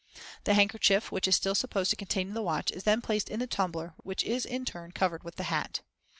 [0.45, 3.45] The handkerchief, which is still supposed to contain the watch, is then placed in the
[3.45, 5.81] tumbler, which is in turn covered with the hat.